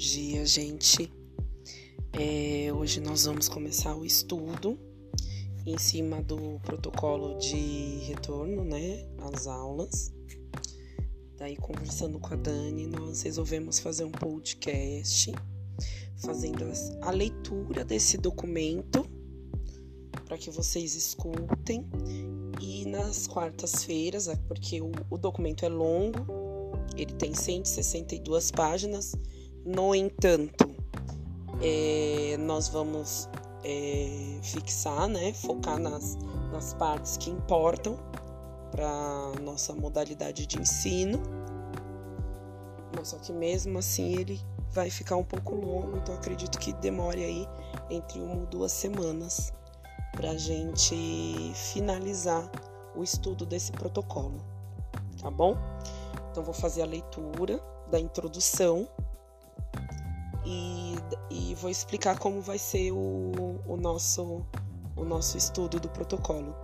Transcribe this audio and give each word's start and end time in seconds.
dia, 0.00 0.46
gente. 0.46 1.12
É, 2.14 2.72
hoje 2.72 3.00
nós 3.00 3.26
vamos 3.26 3.50
começar 3.50 3.94
o 3.94 4.02
estudo 4.02 4.78
em 5.66 5.76
cima 5.76 6.22
do 6.22 6.58
protocolo 6.60 7.36
de 7.36 7.98
retorno, 8.06 8.64
né, 8.64 9.06
às 9.18 9.46
aulas. 9.46 10.10
Daí, 11.36 11.54
conversando 11.54 12.18
com 12.18 12.32
a 12.32 12.36
Dani, 12.36 12.86
nós 12.86 13.20
resolvemos 13.20 13.78
fazer 13.78 14.04
um 14.04 14.10
podcast 14.10 15.34
fazendo 16.16 16.64
a 17.02 17.10
leitura 17.10 17.84
desse 17.84 18.16
documento 18.16 19.04
para 20.24 20.38
que 20.38 20.50
vocês 20.50 20.94
escutem. 20.94 21.84
E 22.58 22.86
nas 22.86 23.26
quartas-feiras, 23.26 24.30
porque 24.48 24.80
o, 24.80 24.92
o 25.10 25.18
documento 25.18 25.62
é 25.66 25.68
longo, 25.68 26.24
ele 26.96 27.12
tem 27.12 27.34
162 27.34 28.50
páginas. 28.50 29.14
No 29.64 29.94
entanto, 29.94 30.70
é, 31.62 32.36
nós 32.38 32.68
vamos 32.68 33.28
é, 33.62 34.38
fixar, 34.42 35.08
né, 35.08 35.32
focar 35.34 35.78
nas, 35.78 36.16
nas 36.52 36.74
partes 36.74 37.16
que 37.16 37.30
importam 37.30 37.98
para 38.70 39.32
nossa 39.42 39.74
modalidade 39.74 40.46
de 40.46 40.58
ensino. 40.58 41.20
Mas 42.96 43.08
só 43.08 43.18
que 43.18 43.32
mesmo 43.32 43.78
assim 43.78 44.14
ele 44.14 44.40
vai 44.72 44.88
ficar 44.88 45.16
um 45.16 45.24
pouco 45.24 45.54
longo, 45.54 45.96
então 45.96 46.14
acredito 46.14 46.58
que 46.58 46.72
demore 46.74 47.24
aí 47.24 47.48
entre 47.90 48.20
uma 48.20 48.34
ou 48.34 48.46
duas 48.46 48.72
semanas 48.72 49.52
para 50.12 50.30
a 50.30 50.36
gente 50.36 51.52
finalizar 51.54 52.48
o 52.94 53.02
estudo 53.02 53.46
desse 53.46 53.72
protocolo, 53.72 54.40
tá 55.20 55.30
bom? 55.30 55.56
Então, 56.30 56.42
vou 56.44 56.54
fazer 56.54 56.82
a 56.82 56.86
leitura 56.86 57.60
da 57.90 57.98
introdução 57.98 58.88
e, 60.44 60.94
e 61.30 61.54
vou 61.54 61.70
explicar 61.70 62.18
como 62.18 62.40
vai 62.40 62.58
ser 62.58 62.92
o, 62.92 63.60
o, 63.66 63.76
nosso, 63.76 64.44
o 64.96 65.04
nosso 65.04 65.36
estudo 65.36 65.78
do 65.78 65.88
protocolo. 65.88 66.54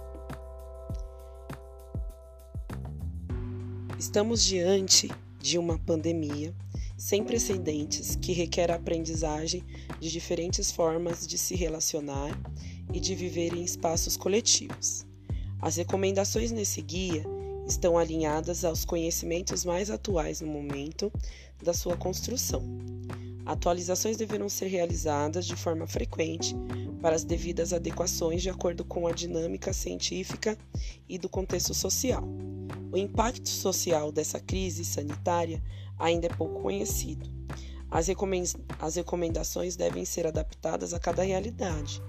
Estamos 3.99 4.45
diante 4.45 5.11
de 5.39 5.59
uma 5.59 5.79
pandemia 5.79 6.55
sem 6.97 7.23
precedentes 7.23 8.17
que 8.17 8.33
requer 8.33 8.71
a 8.71 8.77
aprendizagem 8.77 9.63
de 10.01 10.11
diferentes 10.11 10.71
formas 10.71 11.27
de 11.27 11.37
se 11.37 11.55
relacionar 11.55 12.39
e 12.93 13.01
de 13.01 13.15
viver 13.15 13.53
em 13.53 13.63
espaços 13.63 14.17
coletivos. 14.17 15.07
As 15.61 15.77
recomendações 15.77 16.51
nesse 16.53 16.81
guia 16.81 17.25
estão 17.67 17.99
alinhadas 17.99 18.65
aos 18.65 18.85
conhecimentos 18.85 19.65
mais 19.65 19.91
atuais 19.91 20.41
no 20.41 20.47
momento 20.47 21.13
da 21.63 21.75
sua 21.75 21.97
construção. 21.97 22.63
Atualizações 23.47 24.17
deverão 24.17 24.49
ser 24.49 24.67
realizadas 24.67 25.47
de 25.47 25.55
forma 25.55 25.87
frequente 25.87 26.53
para 27.01 27.15
as 27.15 27.23
devidas 27.23 27.73
adequações 27.73 28.43
de 28.43 28.51
acordo 28.51 28.85
com 28.85 29.07
a 29.07 29.13
dinâmica 29.13 29.73
científica 29.73 30.59
e 31.09 31.17
do 31.17 31.29
contexto 31.29 31.73
social. 31.73 32.25
O 32.91 32.99
impacto 32.99 33.49
social 33.49 34.11
dessa 34.11 34.41
crise 34.41 34.85
sanitária 34.85 35.63
ainda 35.97 36.27
é 36.27 36.31
pouco 36.31 36.61
conhecido. 36.61 37.31
As, 37.89 38.09
recomendações 38.97 39.77
devem 39.77 40.05
ser 40.05 40.27
adaptadas 40.27 40.93
a 40.93 40.99
cada 40.99 41.23
realidade, 41.23 42.03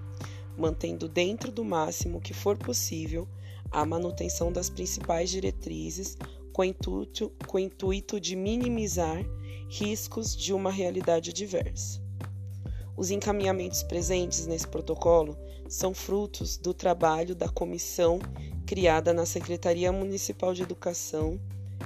mantendo 0.57 1.07
dentro 1.07 1.51
do 1.51 1.63
máximo 1.63 2.19
que 2.19 2.33
for 2.33 2.57
possível 2.57 3.27
a 3.69 3.85
manutenção 3.85 4.51
das 4.51 4.71
principais 4.71 5.29
diretrizes 5.29 6.17
com 6.51 6.63
o 6.63 6.65
intuito, 6.65 7.31
com 7.45 7.59
intuito 7.59 8.19
de 8.19 8.35
minimizar 8.35 9.23
riscos 9.69 10.35
de 10.35 10.53
uma 10.53 10.71
realidade 10.71 11.33
diversa. 11.33 12.01
Os 12.95 13.11
encaminhamentos 13.11 13.83
presentes 13.83 14.47
nesse 14.47 14.67
protocolo 14.67 15.37
são 15.69 15.93
frutos 15.93 16.57
do 16.57 16.73
trabalho 16.73 17.35
da 17.35 17.47
comissão 17.47 18.19
criada 18.65 19.13
na 19.13 19.25
Secretaria 19.25 19.91
Municipal 19.91 20.53
de 20.53 20.63
Educação, 20.63 21.39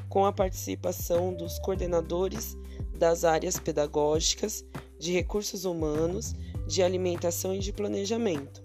com 0.08 0.26
a 0.26 0.32
participação 0.32 1.34
dos 1.34 1.60
coordenadores 1.60 2.58
das 2.98 3.24
áreas 3.24 3.60
pedagógicas, 3.60 4.64
de 4.98 5.12
recursos 5.12 5.66
humanos, 5.66 6.34
de 6.68 6.82
alimentação 6.82 7.54
e 7.54 7.60
de 7.60 7.74
planejamento, 7.74 8.62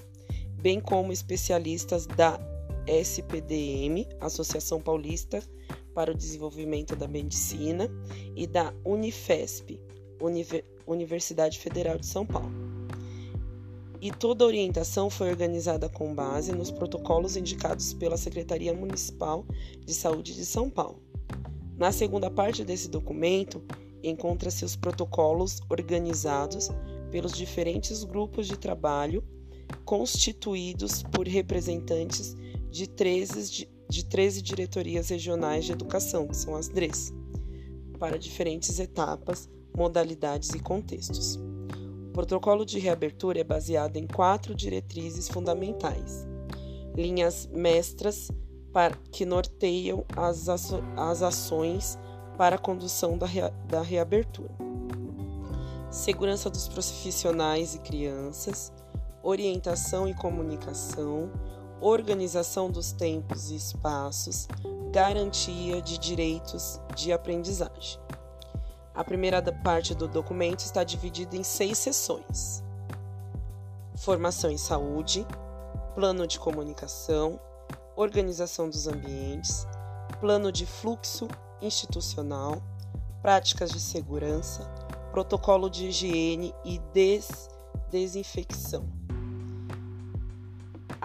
bem 0.60 0.80
como 0.80 1.12
especialistas 1.12 2.06
da 2.06 2.38
SPDM, 2.86 4.06
Associação 4.20 4.80
Paulista 4.80 5.42
para 5.94 6.12
o 6.12 6.14
Desenvolvimento 6.14 6.94
da 6.94 7.08
Medicina, 7.08 7.90
e 8.36 8.46
da 8.46 8.72
Unifesp, 8.84 9.80
Universidade 10.86 11.58
Federal 11.58 11.98
de 11.98 12.06
São 12.06 12.26
Paulo. 12.26 12.52
E 14.00 14.10
toda 14.10 14.44
a 14.44 14.46
orientação 14.46 15.08
foi 15.08 15.30
organizada 15.30 15.88
com 15.88 16.14
base 16.14 16.52
nos 16.52 16.70
protocolos 16.70 17.34
indicados 17.36 17.94
pela 17.94 18.18
Secretaria 18.18 18.74
Municipal 18.74 19.44
de 19.84 19.94
Saúde 19.94 20.34
de 20.34 20.44
São 20.44 20.68
Paulo. 20.68 21.02
Na 21.78 21.90
segunda 21.90 22.30
parte 22.30 22.62
desse 22.62 22.88
documento, 22.88 23.62
encontra-se 24.02 24.64
os 24.64 24.76
protocolos 24.76 25.60
organizados 25.70 26.68
pelos 27.10 27.32
diferentes 27.32 28.04
grupos 28.04 28.46
de 28.46 28.58
trabalho 28.58 29.24
constituídos 29.84 31.02
por 31.02 31.26
representantes 31.26 32.36
de 32.70 32.88
13, 32.88 33.68
de 33.88 34.04
13 34.04 34.42
diretorias 34.42 35.08
regionais 35.08 35.64
de 35.64 35.72
educação, 35.72 36.26
que 36.26 36.36
são 36.36 36.54
as 36.54 36.68
DRES, 36.68 37.12
para 37.98 38.18
diferentes 38.18 38.78
etapas, 38.78 39.48
modalidades 39.76 40.50
e 40.50 40.60
contextos. 40.60 41.36
O 41.36 42.12
protocolo 42.12 42.64
de 42.64 42.78
reabertura 42.78 43.40
é 43.40 43.44
baseado 43.44 43.96
em 43.96 44.06
quatro 44.06 44.54
diretrizes 44.54 45.28
fundamentais, 45.28 46.26
linhas 46.94 47.46
mestras 47.52 48.30
para, 48.72 48.96
que 49.10 49.24
norteiam 49.24 50.04
as, 50.16 50.48
as 50.96 51.22
ações 51.22 51.98
para 52.36 52.56
a 52.56 52.58
condução 52.58 53.16
da, 53.16 53.26
rea, 53.26 53.50
da 53.66 53.82
reabertura. 53.82 54.54
Segurança 55.90 56.50
dos 56.50 56.68
profissionais 56.68 57.74
e 57.74 57.78
crianças, 57.78 58.72
orientação 59.22 60.08
e 60.08 60.14
comunicação, 60.14 61.30
organização 61.80 62.70
dos 62.70 62.92
tempos 62.92 63.50
e 63.50 63.56
espaços, 63.56 64.48
garantia 64.90 65.82
de 65.82 65.98
direitos 65.98 66.80
de 66.94 67.12
aprendizagem. 67.12 68.00
A 68.94 69.04
primeira 69.04 69.42
parte 69.52 69.94
do 69.94 70.08
documento 70.08 70.60
está 70.60 70.82
dividida 70.82 71.36
em 71.36 71.42
seis 71.42 71.76
sessões: 71.78 72.64
formação 73.94 74.50
em 74.50 74.56
saúde, 74.56 75.26
plano 75.94 76.26
de 76.26 76.38
comunicação, 76.38 77.38
organização 77.94 78.70
dos 78.70 78.86
ambientes, 78.86 79.66
plano 80.18 80.50
de 80.50 80.64
fluxo 80.64 81.28
institucional, 81.60 82.62
práticas 83.20 83.70
de 83.70 83.80
segurança, 83.80 84.62
protocolo 85.10 85.68
de 85.68 85.88
higiene 85.88 86.54
e 86.64 86.78
des 86.92 87.50
desinfecção. 87.90 88.95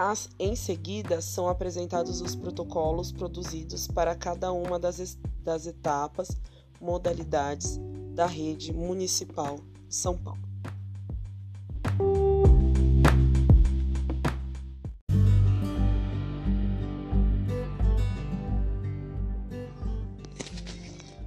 As, 0.03 0.28
em 0.39 0.56
seguida, 0.56 1.22
são 1.22 1.47
apresentados 1.47 2.22
os 2.22 2.35
protocolos 2.35 3.12
produzidos 3.12 3.88
para 3.88 4.16
cada 4.16 4.51
uma 4.51 4.79
das, 4.79 5.16
das 5.44 5.67
etapas, 5.67 6.41
modalidades 6.81 7.79
da 8.16 8.25
rede 8.25 8.73
municipal 8.73 9.59
São 9.88 10.17
Paulo. 10.17 10.41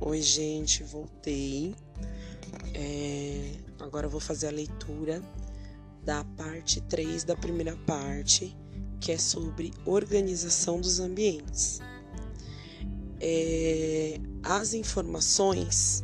Oi, 0.01 0.21
gente, 0.21 0.83
voltei. 0.83 1.77
É, 2.75 3.53
agora 3.79 4.07
eu 4.07 4.11
vou 4.11 4.19
fazer 4.19 4.49
a 4.49 4.51
leitura 4.51 5.23
da 6.03 6.25
parte 6.37 6.81
3 6.81 7.23
da 7.23 7.37
primeira 7.37 7.77
parte, 7.87 8.55
que 9.05 9.13
é 9.13 9.19
sobre 9.19 9.71
organização 9.85 10.81
dos 10.81 10.99
ambientes. 10.99 11.79
É, 13.21 14.19
as 14.43 14.73
informações 14.73 16.03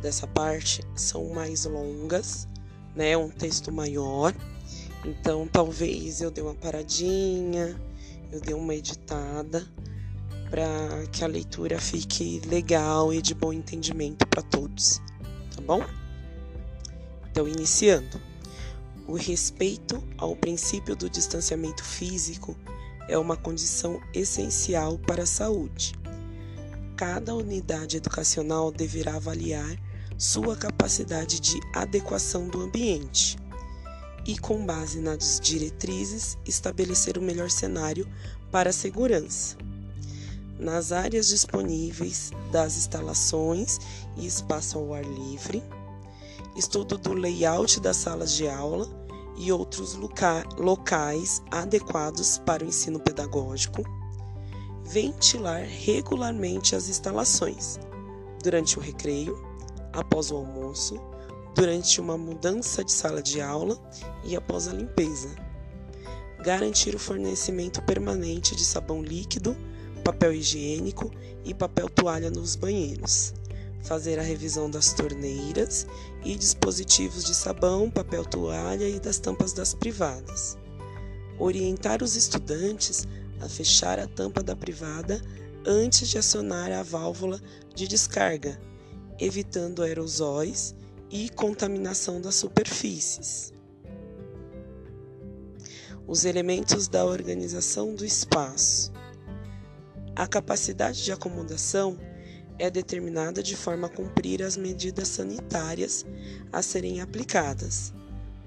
dessa 0.00 0.28
parte 0.28 0.80
são 0.94 1.28
mais 1.30 1.64
longas, 1.64 2.46
né? 2.94 3.16
Um 3.16 3.28
texto 3.28 3.72
maior. 3.72 4.32
Então, 5.04 5.48
talvez 5.48 6.20
eu 6.20 6.30
dê 6.30 6.40
uma 6.40 6.54
paradinha, 6.54 7.76
eu 8.30 8.40
dê 8.40 8.54
uma 8.54 8.76
editada 8.76 9.66
para 10.48 11.04
que 11.10 11.24
a 11.24 11.26
leitura 11.26 11.80
fique 11.80 12.40
legal 12.46 13.12
e 13.12 13.20
de 13.20 13.34
bom 13.34 13.52
entendimento 13.52 14.24
para 14.28 14.42
todos, 14.42 15.00
tá 15.52 15.60
bom? 15.62 15.84
Então, 17.28 17.48
iniciando. 17.48 18.20
O 19.08 19.14
respeito 19.14 20.02
ao 20.18 20.34
princípio 20.34 20.96
do 20.96 21.08
distanciamento 21.08 21.84
físico 21.84 22.56
é 23.08 23.16
uma 23.16 23.36
condição 23.36 24.00
essencial 24.12 24.98
para 24.98 25.22
a 25.22 25.26
saúde. 25.26 25.94
Cada 26.96 27.34
unidade 27.34 27.98
educacional 27.98 28.72
deverá 28.72 29.14
avaliar 29.14 29.78
sua 30.18 30.56
capacidade 30.56 31.38
de 31.38 31.60
adequação 31.72 32.48
do 32.48 32.62
ambiente 32.62 33.36
e, 34.26 34.36
com 34.36 34.66
base 34.66 35.00
nas 35.00 35.38
diretrizes, 35.40 36.36
estabelecer 36.44 37.16
o 37.16 37.22
melhor 37.22 37.50
cenário 37.50 38.08
para 38.50 38.70
a 38.70 38.72
segurança. 38.72 39.56
Nas 40.58 40.90
áreas 40.90 41.28
disponíveis 41.28 42.32
das 42.50 42.76
instalações 42.76 43.78
e 44.16 44.26
espaço 44.26 44.78
ao 44.78 44.94
ar 44.94 45.04
livre, 45.04 45.62
estudo 46.56 46.96
do 46.96 47.12
layout 47.12 47.80
das 47.80 47.96
salas 47.96 48.32
de 48.32 48.48
aula 48.48 48.88
e 49.36 49.52
outros 49.52 49.94
loca 49.94 50.42
locais 50.56 51.42
adequados 51.50 52.38
para 52.38 52.64
o 52.64 52.68
ensino 52.68 52.98
pedagógico, 52.98 53.82
ventilar 54.84 55.62
regularmente 55.62 56.74
as 56.74 56.88
instalações 56.88 57.78
durante 58.42 58.78
o 58.78 58.82
recreio, 58.82 59.36
após 59.92 60.30
o 60.30 60.36
almoço, 60.36 61.00
durante 61.54 62.00
uma 62.00 62.16
mudança 62.16 62.84
de 62.84 62.92
sala 62.92 63.22
de 63.22 63.40
aula 63.40 63.78
e 64.24 64.36
após 64.36 64.68
a 64.68 64.72
limpeza. 64.72 65.34
Garantir 66.42 66.94
o 66.94 66.98
fornecimento 66.98 67.82
permanente 67.82 68.54
de 68.54 68.64
sabão 68.64 69.02
líquido, 69.02 69.56
papel 70.04 70.32
higiênico 70.32 71.10
e 71.44 71.52
papel 71.52 71.88
toalha 71.88 72.30
nos 72.30 72.54
banheiros. 72.54 73.34
Fazer 73.86 74.18
a 74.18 74.22
revisão 74.22 74.68
das 74.68 74.92
torneiras 74.92 75.86
e 76.24 76.34
dispositivos 76.34 77.22
de 77.22 77.32
sabão, 77.32 77.88
papel 77.88 78.24
toalha 78.24 78.88
e 78.88 78.98
das 78.98 79.20
tampas 79.20 79.52
das 79.52 79.74
privadas. 79.74 80.58
Orientar 81.38 82.02
os 82.02 82.16
estudantes 82.16 83.06
a 83.40 83.48
fechar 83.48 84.00
a 84.00 84.08
tampa 84.08 84.42
da 84.42 84.56
privada 84.56 85.22
antes 85.64 86.08
de 86.08 86.18
acionar 86.18 86.72
a 86.72 86.82
válvula 86.82 87.40
de 87.76 87.86
descarga, 87.86 88.60
evitando 89.20 89.84
aerosóis 89.84 90.74
e 91.08 91.28
contaminação 91.28 92.20
das 92.20 92.34
superfícies. 92.34 93.52
Os 96.08 96.24
elementos 96.24 96.88
da 96.88 97.04
organização 97.04 97.94
do 97.94 98.04
espaço. 98.04 98.92
A 100.16 100.26
capacidade 100.26 101.04
de 101.04 101.12
acomodação 101.12 101.96
é 102.58 102.70
determinada 102.70 103.42
de 103.42 103.56
forma 103.56 103.86
a 103.86 103.90
cumprir 103.90 104.42
as 104.42 104.56
medidas 104.56 105.08
sanitárias 105.08 106.04
a 106.52 106.62
serem 106.62 107.00
aplicadas. 107.00 107.92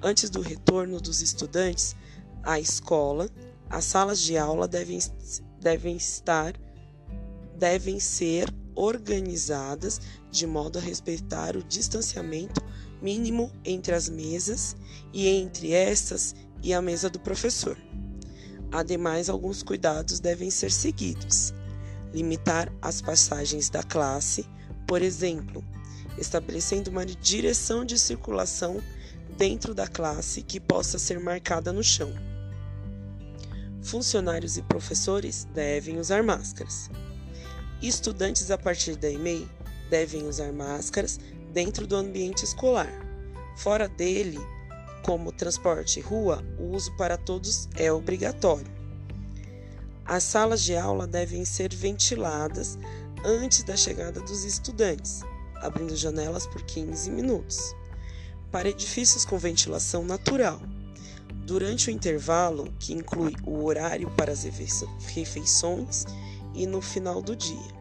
Antes 0.01 0.29
do 0.29 0.41
retorno 0.41 0.99
dos 0.99 1.21
estudantes 1.21 1.95
à 2.43 2.59
escola, 2.59 3.29
as 3.69 3.85
salas 3.85 4.19
de 4.19 4.37
aula 4.37 4.67
devem, 4.67 4.99
devem 5.59 5.95
estar 5.95 6.53
devem 7.57 7.99
ser 7.99 8.49
organizadas 8.73 9.99
de 10.31 10.47
modo 10.47 10.79
a 10.79 10.81
respeitar 10.81 11.57
o 11.57 11.63
distanciamento 11.63 12.63
mínimo 13.01 13.51
entre 13.65 13.93
as 13.93 14.07
mesas 14.07 14.77
e 15.13 15.27
entre 15.27 15.73
estas 15.73 16.33
e 16.63 16.73
a 16.73 16.81
mesa 16.81 17.09
do 17.09 17.19
professor. 17.19 17.77
Ademais, 18.71 19.29
alguns 19.29 19.61
cuidados 19.61 20.19
devem 20.19 20.49
ser 20.49 20.71
seguidos. 20.71 21.53
Limitar 22.13 22.71
as 22.81 23.01
passagens 23.01 23.69
da 23.69 23.83
classe, 23.83 24.45
por 24.87 25.01
exemplo, 25.01 25.63
estabelecendo 26.17 26.89
uma 26.89 27.05
direção 27.05 27.85
de 27.85 27.97
circulação 27.97 28.81
dentro 29.37 29.73
da 29.73 29.87
classe 29.87 30.41
que 30.41 30.59
possa 30.59 30.97
ser 30.99 31.19
marcada 31.19 31.71
no 31.71 31.83
chão. 31.83 32.13
Funcionários 33.81 34.57
e 34.57 34.61
professores 34.61 35.45
devem 35.53 35.99
usar 35.99 36.21
máscaras. 36.23 36.89
Estudantes 37.81 38.51
a 38.51 38.57
partir 38.57 38.95
da 38.97 39.09
EMEI 39.09 39.47
devem 39.89 40.27
usar 40.27 40.51
máscaras 40.51 41.19
dentro 41.53 41.87
do 41.87 41.95
ambiente 41.95 42.43
escolar. 42.43 42.91
Fora 43.55 43.87
dele, 43.87 44.37
como 45.03 45.31
transporte 45.31 45.99
e 45.99 46.03
rua, 46.03 46.43
o 46.57 46.75
uso 46.75 46.95
para 46.97 47.17
todos 47.17 47.69
é 47.75 47.91
obrigatório. 47.91 48.78
As 50.09 50.23
salas 50.23 50.63
de 50.63 50.75
aula 50.75 51.05
devem 51.05 51.45
ser 51.45 51.71
ventiladas 51.71 52.79
antes 53.23 53.61
da 53.61 53.77
chegada 53.77 54.19
dos 54.19 54.43
estudantes, 54.43 55.21
abrindo 55.57 55.95
janelas 55.95 56.47
por 56.47 56.63
15 56.63 57.11
minutos. 57.11 57.75
Para 58.51 58.69
edifícios 58.69 59.23
com 59.23 59.37
ventilação 59.37 60.03
natural, 60.03 60.59
durante 61.45 61.89
o 61.89 61.91
intervalo, 61.91 62.73
que 62.79 62.91
inclui 62.91 63.35
o 63.45 63.63
horário 63.63 64.09
para 64.17 64.31
as 64.31 64.45
refeições 64.45 66.05
e 66.55 66.65
no 66.65 66.81
final 66.81 67.21
do 67.21 67.35
dia. 67.35 67.71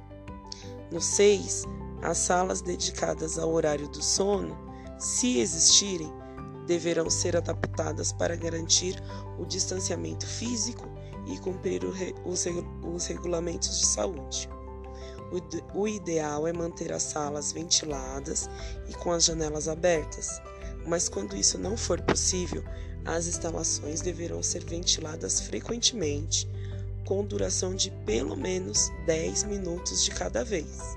No 0.93 1.01
6, 1.01 1.65
as 2.03 2.19
salas 2.19 2.61
dedicadas 2.61 3.39
ao 3.39 3.51
horário 3.51 3.89
do 3.89 4.03
sono, 4.03 4.55
se 4.99 5.39
existirem, 5.39 6.13
deverão 6.67 7.09
ser 7.09 7.39
adaptadas 7.39 8.13
para 8.13 8.37
garantir 8.37 9.03
o 9.39 9.47
distanciamento 9.47 10.27
físico 10.27 10.98
e 11.29 11.39
cumprir 11.39 11.83
os 12.25 13.07
regulamentos 13.07 13.79
de 13.79 13.87
saúde. 13.87 14.49
O 15.75 15.87
ideal 15.87 16.47
é 16.47 16.53
manter 16.53 16.93
as 16.93 17.03
salas 17.03 17.53
ventiladas 17.53 18.49
e 18.89 18.95
com 18.95 19.13
as 19.13 19.25
janelas 19.25 19.69
abertas, 19.69 20.41
mas 20.87 21.09
quando 21.09 21.37
isso 21.37 21.59
não 21.59 21.77
for 21.77 22.01
possível, 22.01 22.65
as 23.05 23.27
instalações 23.27 24.01
deverão 24.01 24.43
ser 24.43 24.65
ventiladas 24.65 25.41
frequentemente 25.41 26.49
com 27.05 27.25
duração 27.25 27.75
de 27.75 27.91
pelo 28.05 28.37
menos 28.37 28.91
10 29.07 29.45
minutos 29.45 30.05
de 30.05 30.11
cada 30.11 30.45
vez. 30.45 30.97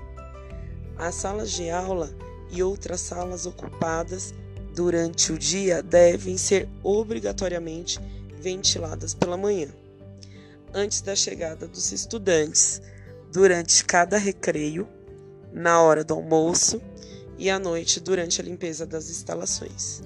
As 0.98 1.14
salas 1.14 1.50
de 1.50 1.70
aula 1.70 2.10
e 2.50 2.62
outras 2.62 3.00
salas 3.00 3.46
ocupadas 3.46 4.34
durante 4.74 5.32
o 5.32 5.38
dia 5.38 5.82
devem 5.82 6.36
ser 6.36 6.68
obrigatoriamente 6.82 7.98
ventiladas 8.38 9.14
pela 9.14 9.36
manhã, 9.36 9.68
antes 10.74 11.00
da 11.00 11.14
chegada 11.14 11.66
dos 11.66 11.92
estudantes, 11.92 12.80
durante 13.30 13.84
cada 13.84 14.18
recreio, 14.18 14.88
na 15.52 15.80
hora 15.80 16.04
do 16.04 16.14
almoço 16.14 16.80
e 17.38 17.50
à 17.50 17.58
noite 17.58 18.00
durante 18.00 18.40
a 18.40 18.44
limpeza 18.44 18.86
das 18.86 19.10
instalações. 19.10 20.02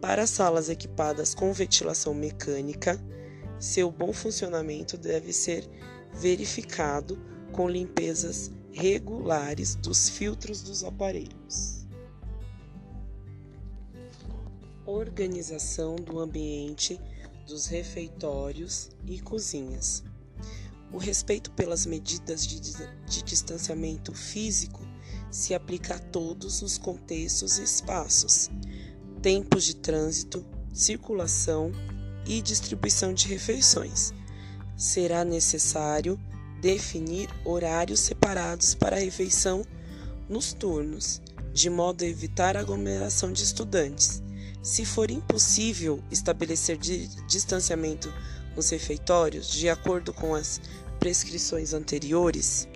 Para 0.00 0.26
salas 0.26 0.68
equipadas 0.68 1.34
com 1.34 1.52
ventilação 1.52 2.14
mecânica, 2.14 2.98
seu 3.58 3.90
bom 3.90 4.12
funcionamento 4.12 4.96
deve 4.96 5.32
ser 5.32 5.68
verificado 6.14 7.18
com 7.52 7.68
limpezas 7.68 8.50
regulares 8.72 9.74
dos 9.74 10.08
filtros 10.08 10.62
dos 10.62 10.84
aparelhos. 10.84 11.86
Organização 14.86 15.96
do 15.96 16.18
ambiente 16.18 17.00
dos 17.46 17.66
refeitórios 17.66 18.90
e 19.06 19.20
cozinhas. 19.20 20.02
O 20.92 20.98
respeito 20.98 21.50
pelas 21.52 21.86
medidas 21.86 22.46
de, 22.46 22.60
de 22.60 23.22
distanciamento 23.22 24.12
físico 24.12 24.80
se 25.30 25.54
aplica 25.54 25.94
a 25.94 25.98
todos 25.98 26.62
os 26.62 26.76
contextos 26.76 27.58
e 27.58 27.62
espaços, 27.62 28.50
tempos 29.22 29.64
de 29.64 29.76
trânsito, 29.76 30.44
circulação 30.72 31.70
e 32.26 32.42
distribuição 32.42 33.14
de 33.14 33.28
refeições. 33.28 34.12
Será 34.76 35.24
necessário 35.24 36.18
definir 36.60 37.28
horários 37.44 38.00
separados 38.00 38.74
para 38.74 38.96
a 38.96 39.00
refeição 39.00 39.64
nos 40.28 40.52
turnos, 40.52 41.20
de 41.52 41.70
modo 41.70 42.04
a 42.04 42.06
evitar 42.06 42.56
aglomeração 42.56 43.32
de 43.32 43.42
estudantes. 43.42 44.22
Se 44.62 44.84
for 44.84 45.10
impossível 45.10 46.02
estabelecer 46.10 46.78
distanciamento 47.26 48.12
nos 48.54 48.70
refeitórios 48.70 49.50
de 49.50 49.68
acordo 49.68 50.12
com 50.12 50.34
as 50.34 50.60
prescrições 50.98 51.72
anteriores, 51.72 52.68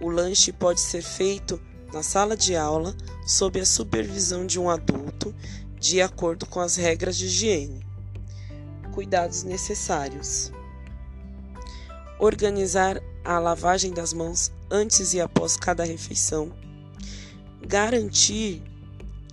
o 0.00 0.10
lanche 0.10 0.52
pode 0.52 0.80
ser 0.80 1.02
feito 1.02 1.60
na 1.92 2.02
sala 2.02 2.36
de 2.36 2.54
aula 2.54 2.94
sob 3.26 3.58
a 3.58 3.64
supervisão 3.64 4.44
de 4.46 4.58
um 4.60 4.68
adulto, 4.68 5.34
de 5.80 6.02
acordo 6.02 6.44
com 6.46 6.60
as 6.60 6.76
regras 6.76 7.16
de 7.16 7.26
higiene 7.26 7.86
cuidados 8.96 9.42
necessários. 9.42 10.50
Organizar 12.18 12.98
a 13.22 13.38
lavagem 13.38 13.92
das 13.92 14.14
mãos 14.14 14.50
antes 14.70 15.12
e 15.12 15.20
após 15.20 15.54
cada 15.54 15.84
refeição. 15.84 16.50
Garantir 17.68 18.62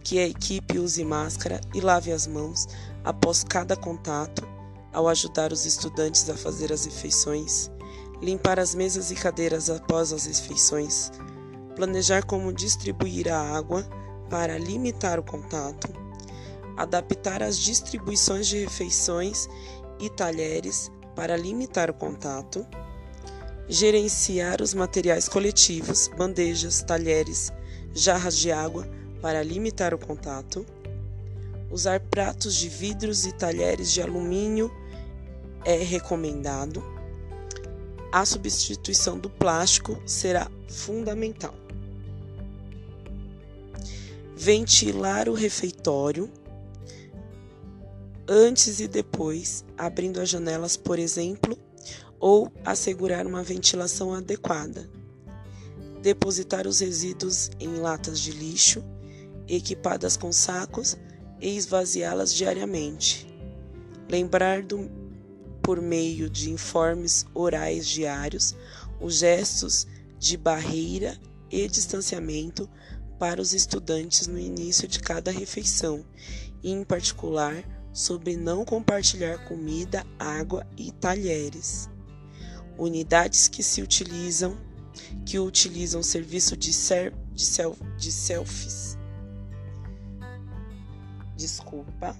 que 0.03 0.19
a 0.19 0.27
equipe 0.27 0.77
use 0.77 1.03
máscara 1.03 1.61
e 1.73 1.81
lave 1.81 2.11
as 2.11 2.27
mãos 2.27 2.67
após 3.03 3.43
cada 3.43 3.75
contato, 3.75 4.47
ao 4.91 5.07
ajudar 5.07 5.51
os 5.51 5.65
estudantes 5.65 6.29
a 6.29 6.35
fazer 6.35 6.71
as 6.71 6.85
refeições. 6.85 7.71
Limpar 8.21 8.59
as 8.59 8.75
mesas 8.75 9.11
e 9.11 9.15
cadeiras 9.15 9.69
após 9.69 10.13
as 10.13 10.25
refeições. 10.25 11.11
Planejar 11.75 12.25
como 12.25 12.53
distribuir 12.53 13.31
a 13.31 13.39
água 13.39 13.83
para 14.29 14.57
limitar 14.57 15.19
o 15.19 15.23
contato 15.23 16.03
adaptar 16.77 17.43
as 17.43 17.57
distribuições 17.57 18.47
de 18.47 18.59
refeições 18.59 19.47
e 19.99 20.09
talheres 20.09 20.91
para 21.15 21.37
limitar 21.37 21.89
o 21.89 21.93
contato, 21.93 22.65
gerenciar 23.67 24.61
os 24.61 24.73
materiais 24.73 25.29
coletivos, 25.29 26.09
bandejas, 26.17 26.81
talheres, 26.81 27.51
jarras 27.93 28.37
de 28.37 28.51
água 28.51 28.87
para 29.23 29.41
limitar 29.41 29.93
o 29.93 29.97
contato, 29.97 30.65
usar 31.71 32.01
pratos 32.01 32.55
de 32.55 32.67
vidros 32.67 33.25
e 33.25 33.31
talheres 33.31 33.89
de 33.89 34.01
alumínio 34.01 34.69
é 35.63 35.77
recomendado. 35.77 36.83
A 38.11 38.25
substituição 38.25 39.17
do 39.17 39.29
plástico 39.29 39.97
será 40.05 40.51
fundamental. 40.67 41.55
Ventilar 44.35 45.29
o 45.29 45.33
refeitório 45.33 46.29
antes 48.27 48.81
e 48.81 48.89
depois, 48.89 49.63
abrindo 49.77 50.19
as 50.19 50.27
janelas, 50.27 50.75
por 50.75 50.99
exemplo, 50.99 51.57
ou 52.19 52.51
assegurar 52.65 53.25
uma 53.25 53.41
ventilação 53.41 54.13
adequada. 54.13 54.89
Depositar 56.01 56.67
os 56.67 56.81
resíduos 56.81 57.49
em 57.57 57.77
latas 57.77 58.19
de 58.19 58.31
lixo, 58.31 58.83
equipadas 59.47 60.17
com 60.17 60.31
sacos, 60.31 60.97
e 61.39 61.57
esvaziá-las 61.57 62.33
diariamente. 62.33 63.27
Lembrar 64.09 64.63
do, 64.63 64.89
por 65.61 65.81
meio 65.81 66.29
de 66.29 66.49
informes 66.49 67.25
orais 67.33 67.87
diários 67.87 68.55
os 69.01 69.15
gestos 69.15 69.85
de 70.17 70.37
barreira 70.37 71.19
e 71.51 71.67
distanciamento 71.67 72.69
para 73.19 73.41
os 73.41 73.53
estudantes 73.53 74.27
no 74.27 74.39
início 74.39 74.87
de 74.87 74.99
cada 74.99 75.31
refeição, 75.31 76.05
e 76.61 76.71
em 76.71 76.83
particular 76.83 77.63
sobre 77.91 78.35
não 78.37 78.63
compartilhar 78.63 79.37
comida, 79.45 80.05
água 80.17 80.65
e 80.77 80.91
talheres. 80.91 81.89
Unidades 82.77 83.47
que 83.47 83.61
se 83.61 83.81
utilizam 83.81 84.57
que 85.25 85.39
utilizam 85.39 86.03
serviço 86.03 86.55
de, 86.55 86.71
ser, 86.71 87.13
de, 87.33 87.45
self, 87.45 87.81
de 87.97 88.11
selfies. 88.11 88.97
Desculpa. 91.43 92.15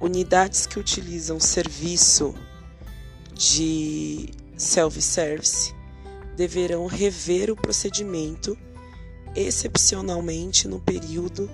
Unidades 0.00 0.66
que 0.66 0.80
utilizam 0.80 1.38
serviço 1.38 2.34
de 3.32 4.30
self-service 4.56 5.72
deverão 6.36 6.86
rever 6.86 7.52
o 7.52 7.54
procedimento, 7.54 8.58
excepcionalmente 9.36 10.66
no 10.66 10.80
período 10.80 11.48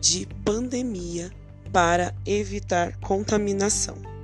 de 0.00 0.26
pandemia, 0.44 1.30
para 1.72 2.12
evitar 2.26 2.96
contaminação. 2.98 4.15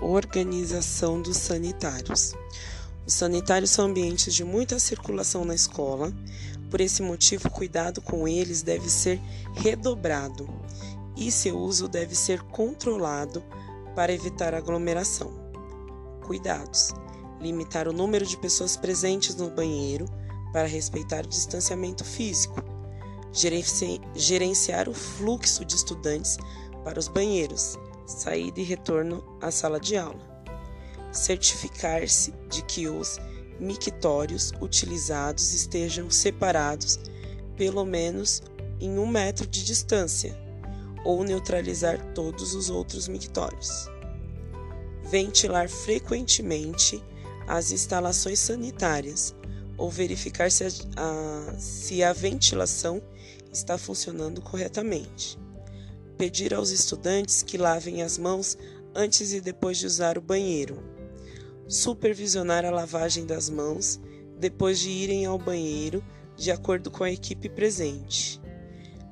Organização 0.00 1.20
dos 1.20 1.36
sanitários. 1.36 2.34
Os 3.06 3.12
sanitários 3.12 3.70
são 3.70 3.84
ambientes 3.84 4.34
de 4.34 4.42
muita 4.42 4.78
circulação 4.78 5.44
na 5.44 5.54
escola, 5.54 6.10
por 6.70 6.80
esse 6.80 7.02
motivo, 7.02 7.48
o 7.48 7.50
cuidado 7.50 8.00
com 8.00 8.26
eles 8.26 8.62
deve 8.62 8.88
ser 8.88 9.20
redobrado 9.56 10.48
e 11.16 11.30
seu 11.30 11.58
uso 11.58 11.86
deve 11.86 12.14
ser 12.14 12.40
controlado 12.44 13.42
para 13.94 14.12
evitar 14.12 14.54
aglomeração. 14.54 15.32
Cuidados: 16.24 16.94
limitar 17.40 17.86
o 17.86 17.92
número 17.92 18.24
de 18.24 18.38
pessoas 18.38 18.76
presentes 18.76 19.34
no 19.34 19.50
banheiro 19.50 20.06
para 20.52 20.66
respeitar 20.66 21.26
o 21.26 21.28
distanciamento 21.28 22.04
físico, 22.04 22.62
gerenciar 24.14 24.88
o 24.88 24.94
fluxo 24.94 25.64
de 25.64 25.74
estudantes 25.74 26.38
para 26.84 26.98
os 26.98 27.08
banheiros, 27.08 27.76
saída 28.10 28.60
e 28.60 28.64
retorno 28.64 29.24
à 29.40 29.50
sala 29.50 29.78
de 29.78 29.96
aula, 29.96 30.20
certificar-se 31.12 32.32
de 32.48 32.62
que 32.62 32.88
os 32.88 33.18
mictórios 33.58 34.52
utilizados 34.60 35.52
estejam 35.52 36.10
separados 36.10 36.98
pelo 37.56 37.84
menos 37.84 38.42
em 38.80 38.98
um 38.98 39.06
metro 39.06 39.46
de 39.46 39.64
distância 39.64 40.36
ou 41.04 41.22
neutralizar 41.22 42.14
todos 42.14 42.54
os 42.54 42.70
outros 42.70 43.06
mictórios. 43.06 43.88
Ventilar 45.04 45.68
frequentemente 45.68 47.02
as 47.46 47.70
instalações 47.70 48.38
sanitárias 48.38 49.34
ou 49.76 49.90
verificar 49.90 50.50
se 50.50 50.64
a, 50.64 50.68
a, 50.96 51.58
se 51.58 52.02
a 52.02 52.12
ventilação 52.12 53.02
está 53.52 53.76
funcionando 53.76 54.40
corretamente. 54.40 55.38
Pedir 56.20 56.54
aos 56.54 56.70
estudantes 56.70 57.42
que 57.42 57.58
lavem 57.58 58.02
as 58.02 58.16
mãos 58.16 58.56
antes 58.94 59.32
e 59.32 59.40
depois 59.40 59.76
de 59.78 59.86
usar 59.86 60.16
o 60.16 60.22
banheiro. 60.22 60.80
Supervisionar 61.66 62.64
a 62.64 62.70
lavagem 62.70 63.26
das 63.26 63.50
mãos 63.50 63.98
depois 64.38 64.78
de 64.78 64.88
irem 64.88 65.26
ao 65.26 65.36
banheiro, 65.38 66.04
de 66.36 66.52
acordo 66.52 66.90
com 66.90 67.02
a 67.02 67.10
equipe 67.10 67.48
presente 67.48 68.40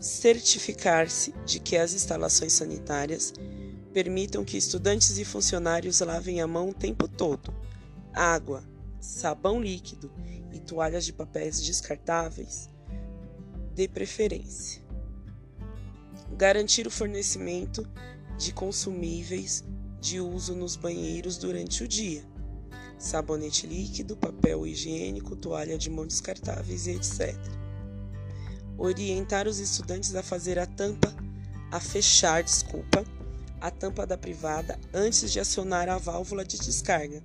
certificar-se 0.01 1.35
de 1.45 1.59
que 1.59 1.77
as 1.77 1.93
instalações 1.93 2.53
sanitárias 2.53 3.33
permitam 3.93 4.45
que 4.45 4.57
estudantes 4.57 5.19
e 5.19 5.25
funcionários 5.25 6.01
lavem 6.01 6.41
a 6.41 6.47
mão 6.47 6.71
o 6.71 6.75
tempo 6.75 7.09
todo. 7.09 7.53
Água, 8.15 8.63
sabão 9.01 9.61
líquido 9.61 10.11
e 10.53 10.61
toalhas 10.61 11.05
de 11.05 11.13
papéis 11.13 11.61
descartáveis, 11.61 12.71
de 13.75 13.89
preferência. 13.89 14.88
Garantir 16.37 16.87
o 16.87 16.91
fornecimento 16.91 17.89
de 18.37 18.53
consumíveis 18.53 19.65
de 20.01 20.21
uso 20.21 20.55
nos 20.55 20.77
banheiros 20.77 21.37
durante 21.37 21.83
o 21.83 21.89
dia. 21.89 22.23
Sabonete 22.99 23.67
líquido, 23.67 24.17
papel 24.17 24.67
higiênico, 24.67 25.37
toalha 25.37 25.79
de 25.79 25.91
mão 25.91 26.07
descartáveis 26.07 26.87
etc 26.87 27.37
orientar 28.79 29.49
os 29.49 29.59
estudantes 29.59 30.15
a 30.15 30.23
fazer 30.23 30.59
a 30.59 30.65
tampa, 30.65 31.13
a 31.71 31.81
fechar, 31.81 32.43
desculpa, 32.45 33.05
a 33.61 33.71
tampa 33.73 34.07
da 34.07 34.17
privada 34.17 34.79
antes 34.95 35.33
de 35.33 35.41
acionar 35.41 35.89
a 35.89 35.99
válvula 35.99 36.45
de 36.45 36.57
descarga, 36.57 37.21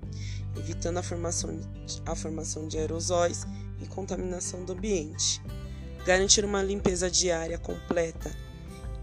evitando 0.57 0.97
a 0.97 1.03
formação, 1.03 1.61
a 2.05 2.15
formação 2.15 2.67
de 2.67 2.79
aerosóis 2.79 3.45
e 3.79 3.85
contaminação 3.85 4.65
do 4.65 4.73
ambiente. 4.73 5.39
Garantir 6.05 6.43
uma 6.43 6.63
limpeza 6.63 7.09
diária 7.09 7.57
completa 7.59 8.31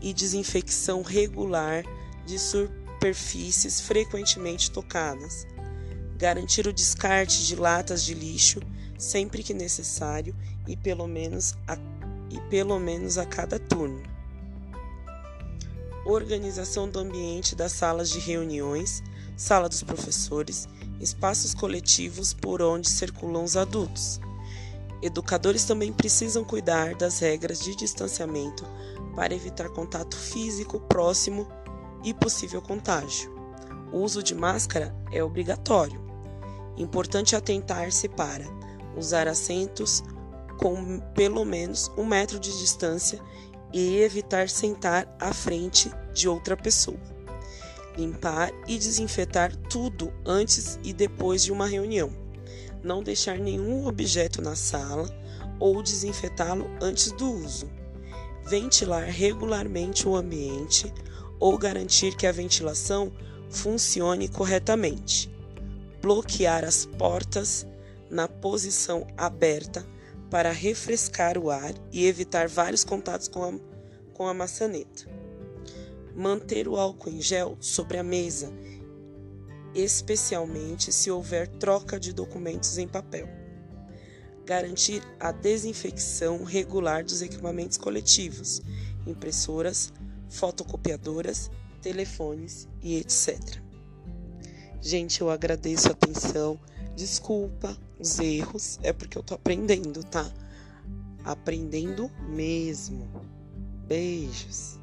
e 0.01 0.13
desinfecção 0.13 1.03
regular 1.03 1.85
de 2.27 2.39
superfícies 2.39 3.81
frequentemente 3.81 4.71
tocadas. 4.71 5.47
Garantir 6.17 6.67
o 6.67 6.73
descarte 6.73 7.47
de 7.47 7.57
latas 7.57 8.05
de 8.05 8.15
lixo 8.15 8.61
sempre 8.99 9.43
que 9.43 9.55
necessário 9.55 10.35
e 10.69 10.77
pelo 10.77 11.07
menos 11.07 11.55
a 11.67 11.77
e 12.31 12.41
pelo 12.49 12.79
menos 12.79 13.19
a 13.19 13.27
cada 13.27 13.59
turno. 13.59 14.03
Organização 16.07 16.89
do 16.89 17.01
ambiente 17.01 17.57
das 17.57 17.73
salas 17.73 18.09
de 18.09 18.21
reuniões, 18.21 19.03
sala 19.37 19.69
dos 19.69 19.83
professores, 19.83 20.69
espaços 21.01 21.55
coletivos 21.55 22.33
por 22.33 22.63
onde 22.63 22.89
circulam 22.89 23.43
os 23.43 23.57
adultos. 23.57 24.21
Educadores 25.03 25.65
também 25.65 25.93
precisam 25.93 26.45
cuidar 26.45 26.95
das 26.95 27.19
regras 27.19 27.61
de 27.61 27.75
distanciamento 27.75 28.65
para 29.15 29.35
evitar 29.35 29.69
contato 29.71 30.17
físico 30.17 30.81
próximo 30.81 31.47
e 32.05 32.15
possível 32.15 32.63
contágio. 32.63 33.31
O 33.93 33.99
uso 33.99 34.23
de 34.23 34.35
máscara 34.35 34.95
é 35.13 35.23
obrigatório. 35.23 36.01
Importante 36.77 37.35
atentar-se 37.35 38.09
para 38.09 38.45
usar 38.97 39.29
assentos 39.29 40.03
com 40.59 41.01
pelo 41.15 41.45
menos 41.45 41.91
um 41.97 42.05
metro 42.05 42.39
de 42.39 42.57
distância 42.59 43.21
e 43.73 43.99
evitar 43.99 44.49
sentar 44.49 45.07
à 45.19 45.33
frente 45.33 45.91
de 46.13 46.29
outra 46.29 46.57
pessoa. 46.57 46.99
Limpar 47.97 48.51
e 48.67 48.79
desinfetar 48.79 49.55
tudo 49.69 50.13
antes 50.25 50.79
e 50.83 50.93
depois 50.93 51.43
de 51.43 51.53
uma 51.53 51.67
reunião. 51.67 52.11
Não 52.83 53.03
deixar 53.03 53.39
nenhum 53.39 53.87
objeto 53.87 54.41
na 54.41 54.57
sala 54.57 55.09
ou 55.59 55.83
desinfetá-lo 55.83 56.71
antes 56.81 57.13
do 57.13 57.31
uso. 57.31 57.80
Ventilar 58.51 59.05
regularmente 59.05 60.09
o 60.09 60.17
ambiente 60.17 60.93
ou 61.39 61.57
garantir 61.57 62.17
que 62.17 62.27
a 62.27 62.33
ventilação 62.33 63.13
funcione 63.49 64.29
corretamente. 64.29 65.31
Bloquear 66.03 66.65
as 66.65 66.85
portas 66.85 67.65
na 68.11 68.27
posição 68.27 69.07
aberta 69.17 69.87
para 70.29 70.51
refrescar 70.51 71.39
o 71.39 71.49
ar 71.49 71.73
e 71.93 72.07
evitar 72.07 72.49
vários 72.49 72.83
contatos 72.83 73.29
com 73.29 73.45
a, 73.45 73.53
com 74.13 74.27
a 74.27 74.35
maçaneta. 74.35 75.05
Manter 76.17 76.67
o 76.67 76.77
álcool 76.77 77.11
em 77.11 77.23
gel 77.23 77.57
sobre 77.61 77.99
a 77.99 78.03
mesa, 78.03 78.53
especialmente 79.77 80.91
se 80.91 81.09
houver 81.09 81.47
troca 81.47 82.01
de 82.01 82.13
documentos 82.13 82.79
em 82.79 82.89
papel. 82.89 83.40
Garantir 84.51 85.01
a 85.21 85.31
desinfecção 85.31 86.43
regular 86.43 87.05
dos 87.05 87.23
equipamentos 87.23 87.79
coletivos, 87.79 88.61
impressoras, 89.07 89.93
fotocopiadoras, 90.29 91.49
telefones 91.81 92.67
e 92.83 92.97
etc. 92.97 93.39
Gente, 94.83 95.21
eu 95.21 95.31
agradeço 95.31 95.87
a 95.87 95.93
atenção. 95.93 96.59
Desculpa 96.97 97.79
os 97.97 98.19
erros, 98.19 98.81
é 98.83 98.93
porque 98.93 99.17
eu 99.17 99.23
tô 99.23 99.35
aprendendo, 99.35 100.03
tá? 100.03 100.29
Aprendendo 101.25 102.11
mesmo. 102.29 103.09
Beijos. 103.87 104.81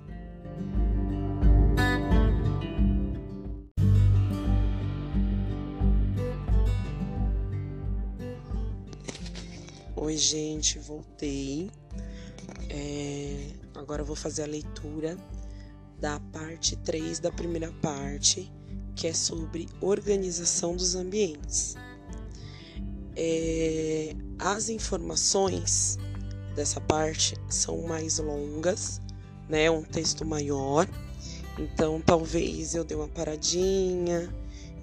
Oi, 10.07 10.15
gente, 10.15 10.79
voltei. 10.79 11.69
É, 12.69 13.49
agora 13.75 14.03
eu 14.03 14.05
vou 14.05 14.15
fazer 14.15 14.43
a 14.43 14.45
leitura 14.45 15.17
da 15.99 16.17
parte 16.31 16.77
3 16.77 17.19
da 17.19 17.29
primeira 17.29 17.73
parte, 17.81 18.49
que 18.95 19.05
é 19.05 19.13
sobre 19.13 19.67
organização 19.81 20.77
dos 20.77 20.95
ambientes. 20.95 21.75
É, 23.17 24.15
as 24.39 24.69
informações 24.69 25.97
dessa 26.55 26.79
parte 26.79 27.35
são 27.49 27.81
mais 27.81 28.17
longas, 28.17 29.01
né? 29.49 29.69
Um 29.69 29.83
texto 29.83 30.23
maior. 30.23 30.87
Então, 31.59 31.99
talvez 31.99 32.75
eu 32.75 32.85
dê 32.85 32.95
uma 32.95 33.09
paradinha, 33.09 34.33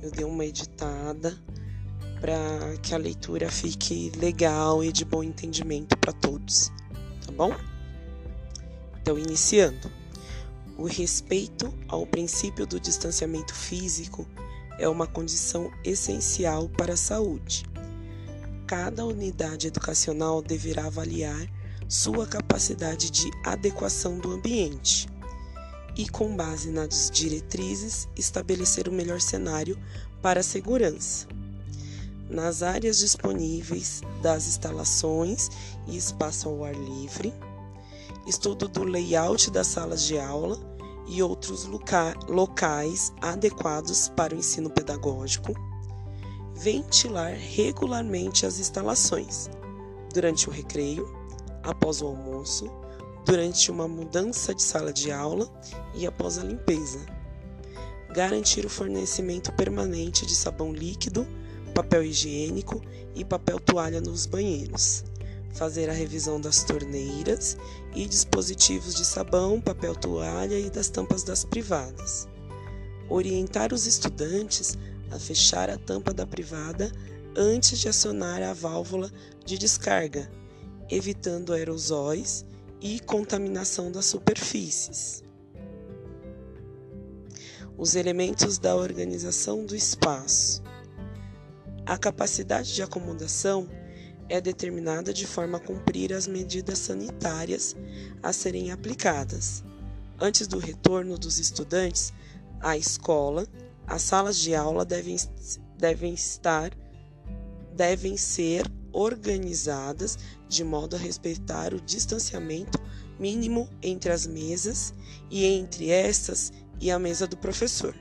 eu 0.02 0.10
dê 0.10 0.22
uma 0.22 0.44
editada 0.44 1.34
para 2.24 2.78
que 2.78 2.94
a 2.94 2.96
leitura 2.96 3.50
fique 3.50 4.10
legal 4.16 4.82
e 4.82 4.90
de 4.90 5.04
bom 5.04 5.22
entendimento 5.22 5.94
para 5.98 6.10
todos, 6.10 6.72
tá 7.26 7.30
bom? 7.30 7.54
Então, 8.98 9.18
iniciando. 9.18 9.92
O 10.78 10.86
respeito 10.86 11.70
ao 11.86 12.06
princípio 12.06 12.66
do 12.66 12.80
distanciamento 12.80 13.54
físico 13.54 14.26
é 14.78 14.88
uma 14.88 15.06
condição 15.06 15.70
essencial 15.84 16.66
para 16.66 16.94
a 16.94 16.96
saúde. 16.96 17.66
Cada 18.66 19.04
unidade 19.04 19.66
educacional 19.66 20.40
deverá 20.40 20.86
avaliar 20.86 21.46
sua 21.86 22.26
capacidade 22.26 23.10
de 23.10 23.30
adequação 23.44 24.18
do 24.18 24.32
ambiente 24.32 25.06
e, 25.94 26.08
com 26.08 26.34
base 26.34 26.70
nas 26.70 27.10
diretrizes, 27.10 28.08
estabelecer 28.16 28.88
o 28.88 28.92
melhor 28.92 29.20
cenário 29.20 29.78
para 30.22 30.40
a 30.40 30.42
segurança 30.42 31.33
nas 32.28 32.62
áreas 32.62 32.98
disponíveis 32.98 34.00
das 34.22 34.46
instalações 34.46 35.50
e 35.86 35.96
espaço 35.96 36.48
ao 36.48 36.64
ar 36.64 36.74
livre, 36.74 37.34
estudo 38.26 38.68
do 38.68 38.84
layout 38.84 39.50
das 39.50 39.66
salas 39.66 40.02
de 40.04 40.18
aula 40.18 40.58
e 41.06 41.22
outros 41.22 41.66
loca 41.66 42.14
locais 42.28 43.12
adequados 43.20 44.08
para 44.08 44.34
o 44.34 44.38
ensino 44.38 44.70
pedagógico, 44.70 45.54
ventilar 46.54 47.32
regularmente 47.32 48.46
as 48.46 48.58
instalações 48.58 49.50
durante 50.12 50.48
o 50.48 50.52
recreio, 50.52 51.12
após 51.62 52.00
o 52.00 52.06
almoço, 52.06 52.70
durante 53.26 53.70
uma 53.70 53.88
mudança 53.88 54.54
de 54.54 54.62
sala 54.62 54.92
de 54.92 55.10
aula 55.10 55.48
e 55.94 56.06
após 56.06 56.38
a 56.38 56.44
limpeza. 56.44 57.00
Garantir 58.14 58.64
o 58.64 58.70
fornecimento 58.70 59.52
permanente 59.52 60.24
de 60.24 60.34
sabão 60.34 60.72
líquido 60.72 61.26
papel 61.74 62.04
higiênico 62.04 62.80
e 63.14 63.24
papel 63.24 63.58
toalha 63.58 64.00
nos 64.00 64.26
banheiros, 64.26 65.04
fazer 65.52 65.90
a 65.90 65.92
revisão 65.92 66.40
das 66.40 66.62
torneiras 66.62 67.56
e 67.94 68.06
dispositivos 68.06 68.94
de 68.94 69.04
sabão, 69.04 69.60
papel 69.60 69.94
toalha 69.94 70.58
e 70.58 70.70
das 70.70 70.88
tampas 70.88 71.24
das 71.24 71.44
privadas. 71.44 72.28
Orientar 73.08 73.72
os 73.72 73.86
estudantes 73.86 74.78
a 75.10 75.18
fechar 75.18 75.68
a 75.68 75.76
tampa 75.76 76.14
da 76.14 76.26
privada 76.26 76.90
antes 77.36 77.78
de 77.78 77.88
acionar 77.88 78.42
a 78.42 78.52
válvula 78.52 79.10
de 79.44 79.58
descarga, 79.58 80.30
evitando 80.88 81.52
aerosóis 81.52 82.44
e 82.80 83.00
contaminação 83.00 83.90
das 83.90 84.06
superfícies. 84.06 85.22
Os 87.76 87.96
elementos 87.96 88.58
da 88.58 88.76
organização 88.76 89.64
do 89.64 89.74
espaço. 89.74 90.62
A 91.86 91.98
capacidade 91.98 92.74
de 92.74 92.82
acomodação 92.82 93.68
é 94.28 94.40
determinada 94.40 95.12
de 95.12 95.26
forma 95.26 95.58
a 95.58 95.60
cumprir 95.60 96.14
as 96.14 96.26
medidas 96.26 96.78
sanitárias 96.78 97.76
a 98.22 98.32
serem 98.32 98.72
aplicadas. 98.72 99.62
Antes 100.18 100.46
do 100.46 100.58
retorno 100.58 101.18
dos 101.18 101.38
estudantes 101.38 102.10
à 102.60 102.76
escola, 102.76 103.46
as 103.86 104.00
salas 104.00 104.38
de 104.38 104.54
aula 104.54 104.84
devem, 104.84 105.16
devem 105.76 106.14
estar 106.14 106.70
devem 107.76 108.16
ser 108.16 108.62
organizadas 108.92 110.16
de 110.48 110.62
modo 110.62 110.94
a 110.94 110.98
respeitar 110.98 111.74
o 111.74 111.80
distanciamento 111.80 112.80
mínimo 113.18 113.68
entre 113.82 114.12
as 114.12 114.26
mesas 114.26 114.94
e 115.30 115.44
entre 115.44 115.90
estas 115.90 116.52
e 116.80 116.90
a 116.90 116.98
mesa 116.98 117.26
do 117.26 117.36
professor. 117.36 117.94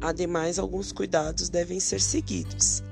Ademais, 0.00 0.58
alguns 0.58 0.92
cuidados 0.92 1.48
devem 1.48 1.80
ser 1.80 2.00
seguidos. 2.00 2.82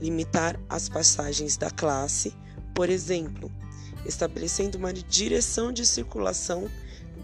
Limitar 0.00 0.58
as 0.68 0.88
passagens 0.88 1.56
da 1.56 1.70
classe, 1.70 2.34
por 2.74 2.88
exemplo, 2.88 3.50
estabelecendo 4.06 4.78
uma 4.78 4.92
direção 4.92 5.72
de 5.72 5.84
circulação 5.86 6.68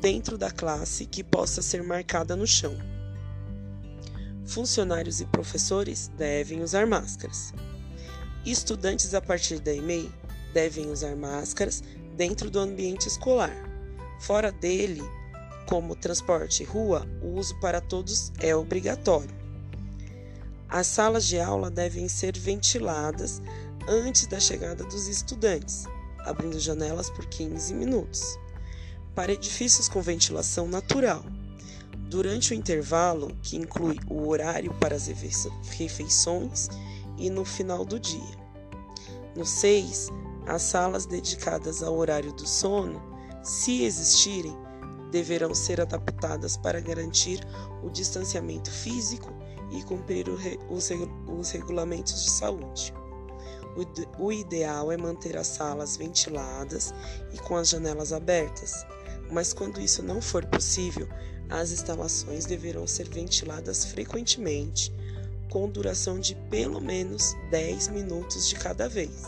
dentro 0.00 0.38
da 0.38 0.50
classe 0.50 1.04
que 1.06 1.22
possa 1.22 1.62
ser 1.62 1.82
marcada 1.82 2.34
no 2.34 2.46
chão. 2.46 2.74
Funcionários 4.46 5.20
e 5.20 5.26
professores 5.26 6.10
devem 6.16 6.62
usar 6.62 6.86
máscaras. 6.86 7.52
Estudantes 8.44 9.14
a 9.14 9.20
partir 9.20 9.60
da 9.60 9.72
EMEI 9.72 10.10
devem 10.52 10.90
usar 10.90 11.14
máscaras 11.14 11.82
dentro 12.16 12.50
do 12.50 12.58
ambiente 12.58 13.06
escolar. 13.06 13.54
Fora 14.20 14.50
dele, 14.50 15.02
como 15.70 15.94
transporte 15.94 16.64
rua, 16.64 17.06
o 17.22 17.38
uso 17.38 17.54
para 17.60 17.80
todos 17.80 18.32
é 18.40 18.56
obrigatório. 18.56 19.30
As 20.68 20.88
salas 20.88 21.24
de 21.24 21.38
aula 21.38 21.70
devem 21.70 22.08
ser 22.08 22.36
ventiladas 22.36 23.40
antes 23.86 24.26
da 24.26 24.40
chegada 24.40 24.82
dos 24.82 25.06
estudantes, 25.06 25.86
abrindo 26.26 26.58
janelas 26.58 27.08
por 27.08 27.24
15 27.24 27.72
minutos. 27.72 28.36
Para 29.14 29.32
edifícios 29.32 29.88
com 29.88 30.02
ventilação 30.02 30.66
natural, 30.66 31.24
durante 32.08 32.52
o 32.52 32.56
intervalo, 32.56 33.30
que 33.40 33.56
inclui 33.56 33.96
o 34.08 34.28
horário 34.28 34.74
para 34.74 34.96
as 34.96 35.06
refeições, 35.06 36.68
e 37.16 37.30
no 37.30 37.44
final 37.44 37.84
do 37.84 38.00
dia. 38.00 38.38
No 39.36 39.46
6, 39.46 40.08
as 40.48 40.62
salas 40.62 41.06
dedicadas 41.06 41.80
ao 41.80 41.96
horário 41.96 42.32
do 42.32 42.44
sono, 42.44 43.00
se 43.44 43.84
existirem, 43.84 44.56
deverão 45.10 45.54
ser 45.54 45.80
adaptadas 45.80 46.56
para 46.56 46.80
garantir 46.80 47.40
o 47.82 47.90
distanciamento 47.90 48.70
físico 48.70 49.32
e 49.70 49.82
cumprir 49.82 50.26
os 50.68 51.50
regulamentos 51.50 52.24
de 52.24 52.30
saúde. 52.30 52.92
O 54.18 54.32
ideal 54.32 54.90
é 54.90 54.96
manter 54.96 55.36
as 55.36 55.46
salas 55.46 55.96
ventiladas 55.96 56.92
e 57.32 57.38
com 57.38 57.56
as 57.56 57.68
janelas 57.68 58.12
abertas, 58.12 58.84
mas 59.30 59.52
quando 59.52 59.80
isso 59.80 60.02
não 60.02 60.20
for 60.20 60.44
possível, 60.44 61.08
as 61.48 61.70
instalações 61.70 62.44
deverão 62.44 62.86
ser 62.86 63.08
ventiladas 63.08 63.84
frequentemente, 63.84 64.92
com 65.50 65.68
duração 65.68 66.18
de 66.18 66.34
pelo 66.48 66.80
menos 66.80 67.34
10 67.50 67.88
minutos 67.88 68.48
de 68.48 68.56
cada 68.56 68.88
vez. 68.88 69.24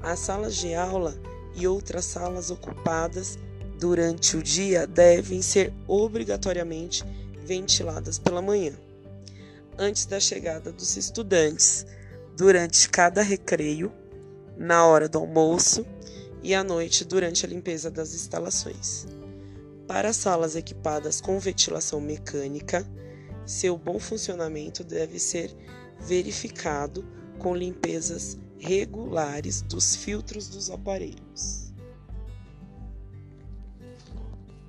As 0.00 0.18
salas 0.18 0.56
de 0.56 0.74
aula 0.74 1.14
e 1.54 1.66
outras 1.66 2.04
salas 2.04 2.50
ocupadas 2.50 3.38
durante 3.84 4.34
o 4.34 4.42
dia 4.42 4.86
devem 4.86 5.42
ser 5.42 5.70
obrigatoriamente 5.86 7.04
ventiladas 7.44 8.18
pela 8.18 8.40
manhã, 8.40 8.72
antes 9.76 10.06
da 10.06 10.18
chegada 10.18 10.72
dos 10.72 10.96
estudantes, 10.96 11.84
durante 12.34 12.88
cada 12.88 13.20
recreio, 13.20 13.92
na 14.56 14.86
hora 14.86 15.06
do 15.06 15.18
almoço 15.18 15.84
e 16.42 16.54
à 16.54 16.64
noite 16.64 17.04
durante 17.04 17.44
a 17.44 17.48
limpeza 17.50 17.90
das 17.90 18.14
instalações. 18.14 19.06
Para 19.86 20.14
salas 20.14 20.56
equipadas 20.56 21.20
com 21.20 21.38
ventilação 21.38 22.00
mecânica, 22.00 22.90
seu 23.44 23.76
bom 23.76 23.98
funcionamento 23.98 24.82
deve 24.82 25.18
ser 25.18 25.54
verificado 26.00 27.04
com 27.38 27.54
limpezas 27.54 28.38
regulares 28.58 29.60
dos 29.60 29.94
filtros 29.94 30.48
dos 30.48 30.70
aparelhos. 30.70 31.63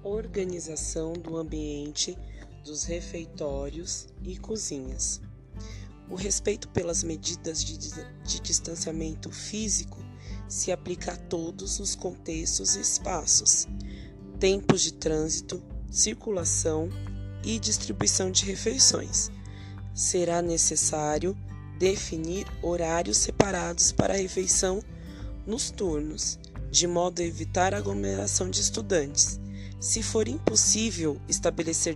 Organização 0.08 1.14
do 1.14 1.36
ambiente 1.36 2.16
dos 2.64 2.84
refeitórios 2.84 4.08
e 4.24 4.38
cozinhas. 4.38 5.20
O 6.08 6.16
respeito 6.16 6.70
pelas 6.70 7.04
medidas 7.04 7.64
de, 7.64 7.78
de 8.24 8.40
distanciamento 8.40 9.32
físico 9.32 9.98
se 10.48 10.72
aplica 10.72 11.14
a 11.14 11.18
todos 11.18 11.80
os 11.80 11.96
contextos 11.96 12.76
e 12.76 12.82
espaços, 12.82 13.68
tempos 14.40 14.82
de 14.82 14.94
trânsito, 14.94 15.62
circulação 15.90 16.90
e 17.44 17.58
distribuição 17.58 18.30
de 18.30 18.46
refeições. 18.46 19.32
Será 19.94 20.42
necessário 20.42 21.36
definir 21.80 22.46
horários 22.62 23.18
separados 23.18 23.92
para 23.92 24.14
a 24.14 24.18
refeição 24.18 24.84
nos 25.48 25.72
turnos, 25.72 26.38
de 26.70 26.86
modo 26.86 27.22
a 27.22 27.26
evitar 27.26 27.74
aglomeração 27.74 28.50
de 28.50 28.62
estudantes. 28.62 29.40
Se 29.86 30.02
for 30.02 30.28
impossível 30.28 31.22
estabelecer 31.30 31.94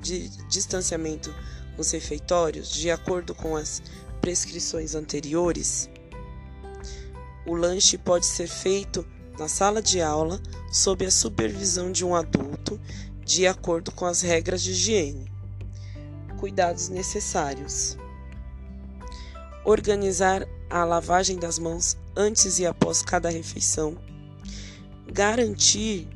distanciamento 0.47 1.33
nos 1.75 1.89
refeitórios, 1.89 2.71
de 2.71 2.91
acordo 2.91 3.33
com 3.33 3.55
as 3.55 3.81
prescrições 4.21 4.93
anteriores, 4.93 5.89
o 7.47 7.55
lanche 7.55 7.97
pode 7.97 8.27
ser 8.27 8.45
feito 8.45 9.03
na 9.39 9.47
sala 9.47 9.81
de 9.81 9.99
aula 10.03 10.39
sob 10.71 11.03
a 11.03 11.09
supervisão 11.09 11.91
de 11.91 12.05
um 12.05 12.13
adulto, 12.13 12.79
de 13.25 13.47
acordo 13.47 13.91
com 13.91 14.05
as 14.05 14.21
regras 14.21 14.61
de 14.61 14.69
higiene. 14.69 15.25
Cuidados 16.37 16.89
necessários: 16.89 17.97
organizar 19.65 20.47
a 20.69 20.83
lavagem 20.83 21.39
das 21.39 21.57
mãos 21.57 21.97
antes 22.15 22.59
e 22.59 22.67
após 22.67 23.01
cada 23.01 23.31
refeição, 23.31 23.97
garantir 25.11 26.07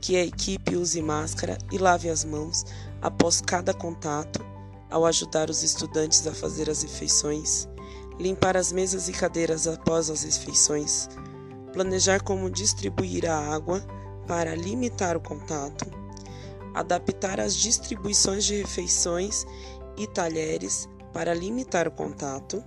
que 0.00 0.16
a 0.16 0.24
equipe 0.24 0.76
use 0.76 1.02
máscara 1.02 1.58
e 1.70 1.78
lave 1.78 2.08
as 2.08 2.24
mãos 2.24 2.64
após 3.02 3.40
cada 3.40 3.74
contato, 3.74 4.44
ao 4.90 5.04
ajudar 5.04 5.50
os 5.50 5.62
estudantes 5.62 6.26
a 6.26 6.32
fazer 6.32 6.70
as 6.70 6.82
refeições, 6.82 7.68
limpar 8.18 8.56
as 8.56 8.72
mesas 8.72 9.08
e 9.08 9.12
cadeiras 9.12 9.66
após 9.66 10.08
as 10.08 10.22
refeições, 10.22 11.08
planejar 11.72 12.22
como 12.22 12.50
distribuir 12.50 13.28
a 13.28 13.36
água 13.36 13.84
para 14.26 14.54
limitar 14.54 15.16
o 15.16 15.20
contato, 15.20 15.86
adaptar 16.74 17.40
as 17.40 17.54
distribuições 17.54 18.44
de 18.44 18.62
refeições 18.62 19.46
e 19.96 20.06
talheres 20.06 20.88
para 21.12 21.34
limitar 21.34 21.86
o 21.86 21.90
contato, 21.90 22.62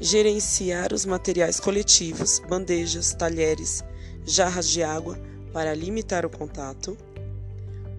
gerenciar 0.00 0.92
os 0.92 1.04
materiais 1.04 1.60
coletivos, 1.60 2.40
bandejas, 2.48 3.14
talheres, 3.14 3.84
jarras 4.24 4.68
de 4.68 4.82
água 4.82 5.31
para 5.52 5.74
limitar 5.74 6.24
o 6.24 6.30
contato, 6.30 6.96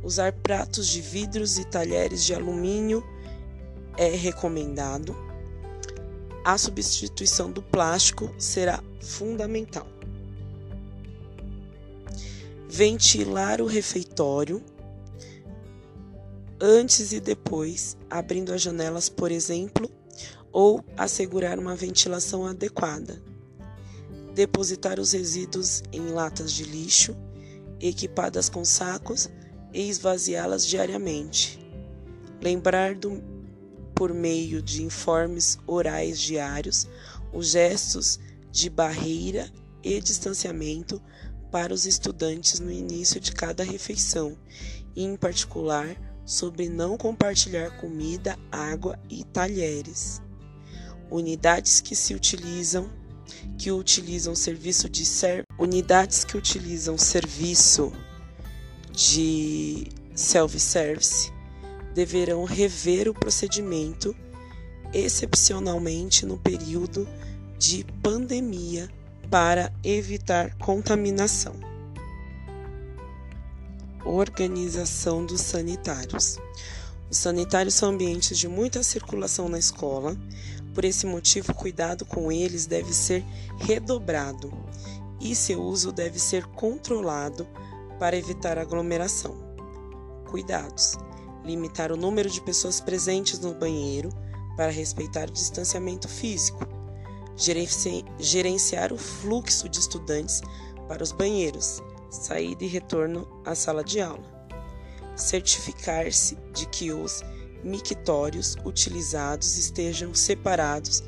usar 0.04 0.34
pratos 0.34 0.88
de 0.88 1.02
vidros 1.02 1.58
e 1.58 1.66
talheres 1.66 2.24
de 2.24 2.34
alumínio 2.34 3.04
é 3.98 4.10
recomendado. 4.10 5.16
A 6.44 6.58
substituição 6.58 7.52
do 7.52 7.62
plástico 7.62 8.34
será 8.38 8.84
fundamental. 9.00 9.88
Ventilar 12.68 13.62
o 13.62 13.66
refeitório 13.66 14.62
antes 16.60 17.12
e 17.12 17.20
depois, 17.20 17.98
abrindo 18.10 18.54
as 18.54 18.62
janelas, 18.62 19.10
por 19.10 19.32
exemplo, 19.32 19.90
ou 20.52 20.84
assegurar 20.96 21.60
uma 21.60 21.76
ventilação 21.76 22.46
adequada. 22.46 23.22
Depositar 24.34 25.00
os 25.00 25.12
resíduos 25.12 25.84
em 25.92 26.08
latas 26.10 26.52
de 26.52 26.64
lixo, 26.64 27.16
equipadas 27.80 28.50
com 28.50 28.64
sacos, 28.64 29.30
e 29.74 29.90
esvaziá-las 29.90 30.68
diariamente. 30.68 31.60
Lembrar 32.42 32.96
do, 32.96 33.24
por 33.96 34.14
meio 34.14 34.62
de 34.62 34.84
informes 34.84 35.58
orais 35.66 36.20
diários 36.20 36.88
os 37.34 37.48
gestos 37.48 38.20
de 38.52 38.70
barreira 38.70 39.52
e 39.82 40.00
distanciamento 40.00 41.02
para 41.52 41.74
os 41.74 41.86
estudantes 41.86 42.60
no 42.60 42.72
início 42.72 43.20
de 43.20 43.32
cada 43.32 43.64
refeição, 43.64 44.38
e 44.96 45.04
em 45.04 45.16
particular 45.16 45.96
sobre 46.26 46.70
não 46.70 46.98
compartilhar 46.98 47.78
comida, 47.80 48.38
água 48.52 49.00
e 49.10 49.24
talheres 49.24 50.22
unidades 51.14 51.80
que 51.80 51.96
se 51.96 52.16
utilizam 52.16 52.90
que 53.58 53.72
utilizam 53.72 54.36
serviço 54.36 54.90
de 54.90 55.06
ser, 55.06 55.44
unidades 55.58 56.24
que 56.24 56.38
utilizam 56.38 56.98
serviço 56.98 57.92
de 58.92 59.88
self-service 60.16 61.32
deverão 61.94 62.44
rever 62.44 63.08
o 63.08 63.14
procedimento 63.14 64.16
excepcionalmente 64.94 66.26
no 66.26 66.38
período 66.38 67.08
de 67.58 67.86
pandemia 68.02 68.90
para 69.30 69.74
evitar 69.84 70.56
contaminação. 70.58 71.56
Organização 74.06 75.26
dos 75.26 75.42
sanitários. 75.42 76.38
Os 77.10 77.18
sanitários 77.18 77.74
são 77.74 77.90
ambientes 77.90 78.38
de 78.38 78.48
muita 78.48 78.84
circulação 78.84 79.48
na 79.48 79.58
escola, 79.58 80.18
por 80.74 80.84
esse 80.84 81.06
motivo, 81.06 81.54
cuidado 81.54 82.06
com 82.06 82.32
eles 82.32 82.66
deve 82.66 82.94
ser 82.94 83.24
redobrado 83.58 84.52
e 85.20 85.36
seu 85.36 85.62
uso 85.62 85.92
deve 85.92 86.20
ser 86.20 86.46
controlado 86.48 87.48
para 88.00 88.18
evitar 88.18 88.58
aglomeração. 88.58 89.36
Cuidados: 90.30 90.98
limitar 91.46 91.92
o 91.92 91.98
número 91.98 92.30
de 92.30 92.42
pessoas 92.42 92.82
presentes 92.82 93.40
no 93.40 93.54
banheiro 93.54 94.10
para 94.58 94.72
respeitar 94.72 95.30
o 95.30 95.34
distanciamento 95.34 96.08
físico, 96.08 96.68
gerenciar 98.20 98.92
o 98.92 98.98
fluxo 98.98 99.70
de 99.70 99.80
estudantes 99.80 100.42
para 100.88 101.04
os 101.04 101.12
banheiros, 101.12 101.82
saída 102.10 102.64
e 102.64 102.68
retorno 102.68 103.28
à 103.46 103.56
sala 103.56 103.84
de 103.84 104.02
aula, 104.02 104.48
certificar-se 105.16 106.36
de 106.54 106.66
que 106.68 106.92
os 106.92 107.24
mictórios 107.64 108.56
utilizados 108.66 109.58
estejam 109.58 110.14
separados 110.14 111.04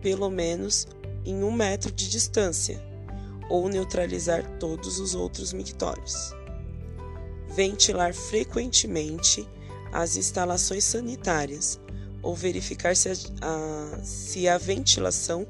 pelo 0.00 0.30
menos 0.30 0.86
em 1.24 1.42
um 1.42 1.50
metro 1.50 1.90
de 1.90 2.10
distância, 2.10 2.82
ou 3.48 3.68
neutralizar 3.68 4.58
todos 4.58 4.98
os 4.98 5.14
outros 5.14 5.52
mictórios. 5.52 6.34
Ventilar 7.48 8.12
frequentemente 8.12 9.48
as 9.92 10.16
instalações 10.16 10.84
sanitárias 10.84 11.80
ou 12.22 12.34
verificar 12.34 12.96
se 12.96 13.08
a, 13.08 13.12
a, 13.42 13.98
se 14.02 14.48
a 14.48 14.58
ventilação 14.58 15.46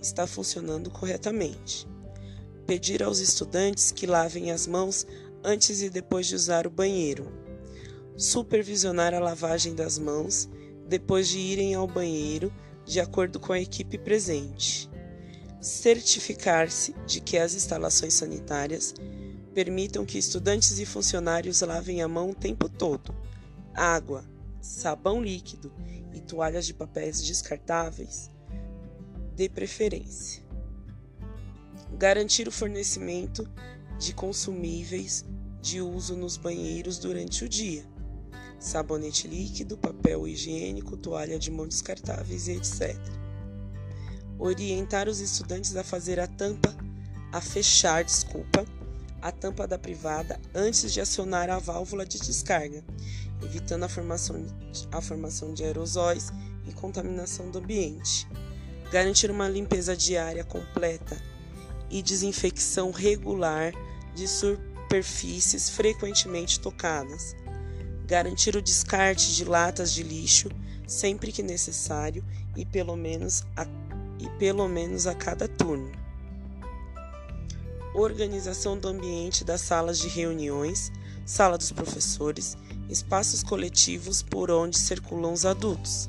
está 0.00 0.26
funcionando 0.26 0.90
corretamente. 0.90 1.86
Pedir 2.66 3.02
aos 3.02 3.18
estudantes 3.18 3.90
que 3.90 4.06
lavem 4.06 4.50
as 4.50 4.66
mãos 4.66 5.06
antes 5.42 5.80
e 5.80 5.90
depois 5.90 6.26
de 6.26 6.34
usar 6.34 6.66
o 6.66 6.70
banheiro 6.70 7.47
supervisionar 8.18 9.14
a 9.14 9.20
lavagem 9.20 9.76
das 9.76 9.96
mãos 9.96 10.48
depois 10.88 11.28
de 11.28 11.38
irem 11.38 11.74
ao 11.74 11.86
banheiro, 11.86 12.52
de 12.84 12.98
acordo 12.98 13.38
com 13.38 13.52
a 13.52 13.60
equipe 13.60 13.96
presente. 13.96 14.90
Certificar-se 15.60 16.94
de 17.06 17.20
que 17.20 17.38
as 17.38 17.54
instalações 17.54 18.14
sanitárias 18.14 18.92
permitam 19.54 20.04
que 20.04 20.18
estudantes 20.18 20.80
e 20.80 20.84
funcionários 20.84 21.60
lavem 21.60 22.02
a 22.02 22.08
mão 22.08 22.30
o 22.30 22.34
tempo 22.34 22.68
todo. 22.68 23.14
Água, 23.72 24.24
sabão 24.60 25.22
líquido 25.22 25.72
e 26.12 26.20
toalhas 26.20 26.66
de 26.66 26.74
papéis 26.74 27.22
descartáveis, 27.22 28.32
de 29.36 29.48
preferência. 29.48 30.42
Garantir 31.96 32.48
o 32.48 32.52
fornecimento 32.52 33.48
de 33.96 34.12
consumíveis 34.12 35.24
de 35.60 35.80
uso 35.80 36.16
nos 36.16 36.36
banheiros 36.36 36.98
durante 36.98 37.44
o 37.44 37.48
dia 37.48 37.84
sabonete 38.58 39.28
líquido, 39.28 39.76
papel 39.76 40.26
higiênico, 40.26 40.96
toalha 40.96 41.38
de 41.38 41.50
mão 41.50 41.66
descartáveis 41.66 42.48
e 42.48 42.52
etc. 42.52 42.96
Orientar 44.38 45.08
os 45.08 45.20
estudantes 45.20 45.74
a 45.76 45.84
fazer 45.84 46.18
a 46.20 46.26
tampa, 46.26 46.74
a 47.32 47.40
fechar, 47.40 48.04
desculpa, 48.04 48.64
a 49.20 49.32
tampa 49.32 49.66
da 49.66 49.78
privada 49.78 50.40
antes 50.54 50.92
de 50.92 51.00
acionar 51.00 51.50
a 51.50 51.58
válvula 51.58 52.06
de 52.06 52.18
descarga, 52.18 52.84
evitando 53.42 53.84
a 53.84 53.88
formação, 53.88 54.46
a 54.92 55.00
formação 55.00 55.52
de 55.52 55.64
aerosóis 55.64 56.32
e 56.68 56.72
contaminação 56.72 57.50
do 57.50 57.58
ambiente. 57.58 58.28
Garantir 58.90 59.30
uma 59.30 59.48
limpeza 59.48 59.96
diária 59.96 60.44
completa 60.44 61.20
e 61.90 62.02
desinfecção 62.02 62.90
regular 62.90 63.72
de 64.14 64.26
superfícies 64.26 65.68
frequentemente 65.68 66.60
tocadas 66.60 67.34
garantir 68.08 68.56
o 68.56 68.62
descarte 68.62 69.36
de 69.36 69.44
latas 69.44 69.92
de 69.92 70.02
lixo 70.02 70.48
sempre 70.86 71.30
que 71.30 71.42
necessário 71.42 72.24
e 72.56 72.64
pelo 72.64 72.96
menos 72.96 73.44
a, 73.54 73.66
e 74.18 74.28
pelo 74.38 74.66
menos 74.66 75.06
a 75.06 75.14
cada 75.14 75.46
turno. 75.46 75.92
Organização 77.94 78.78
do 78.78 78.88
ambiente 78.88 79.44
das 79.44 79.60
salas 79.60 79.98
de 79.98 80.08
reuniões, 80.08 80.90
sala 81.26 81.58
dos 81.58 81.70
professores, 81.70 82.56
espaços 82.88 83.42
coletivos 83.42 84.22
por 84.22 84.50
onde 84.50 84.78
circulam 84.78 85.32
os 85.32 85.44
adultos. 85.44 86.08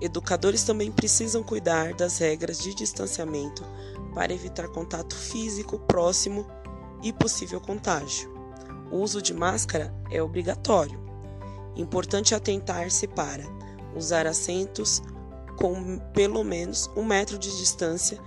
Educadores 0.00 0.62
também 0.62 0.92
precisam 0.92 1.42
cuidar 1.42 1.92
das 1.94 2.18
regras 2.18 2.60
de 2.60 2.72
distanciamento 2.72 3.64
para 4.14 4.32
evitar 4.32 4.68
contato 4.68 5.16
físico 5.16 5.78
próximo 5.80 6.46
e 7.02 7.12
possível 7.12 7.60
contágio 7.60 8.32
O 8.90 8.98
uso 8.98 9.22
de 9.22 9.32
máscara 9.32 9.94
é 10.10 10.22
obrigatório. 10.22 11.07
Importante 11.78 12.34
atentar-se 12.34 13.06
para 13.06 13.44
usar 13.96 14.26
assentos 14.26 15.00
com 15.56 15.98
pelo 16.12 16.44
menos 16.44 16.90
um 16.96 17.04
metro 17.04 17.38
de 17.38 17.56
distância 17.56 18.18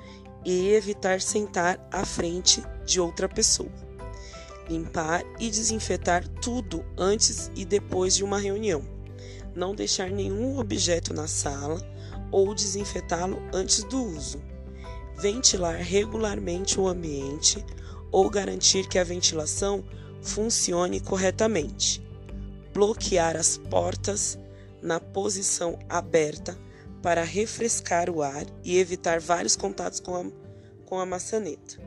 e 0.46 0.70
evitar 0.70 1.22
sentar 1.22 1.86
à 1.92 2.06
frente 2.06 2.64
de 2.86 3.00
outra 3.00 3.28
pessoa. 3.28 3.72
Limpar 4.70 5.24
e 5.38 5.50
desinfetar 5.50 6.28
tudo 6.42 6.84
antes 6.98 7.52
e 7.54 7.66
depois 7.66 8.16
de 8.16 8.24
uma 8.24 8.40
reunião. 8.40 8.82
Não 9.54 9.76
deixar 9.76 10.10
nenhum 10.10 10.58
objeto 10.58 11.14
na 11.14 11.28
sala 11.28 11.80
ou 12.32 12.56
desinfetá-lo 12.56 13.42
antes 13.54 13.84
do 13.84 14.02
uso. 14.02 14.42
Ventilar 15.18 15.76
regularmente 15.76 16.80
o 16.80 16.88
ambiente 16.88 17.64
ou 18.12 18.30
garantir 18.30 18.88
que 18.88 18.98
a 18.98 19.04
ventilação 19.04 19.84
funcione 20.22 21.02
corretamente. 21.02 22.02
Bloquear 22.74 23.36
as 23.36 23.58
portas 23.58 24.40
na 24.82 25.00
posição 25.00 25.78
aberta 25.90 26.58
para 27.02 27.24
refrescar 27.24 28.10
o 28.10 28.22
ar 28.22 28.46
e 28.64 28.78
evitar 28.78 29.20
vários 29.20 29.56
contatos 29.56 30.00
com 30.00 30.16
a, 30.16 30.26
com 30.86 31.00
a 31.00 31.06
maçaneta. 31.06 31.78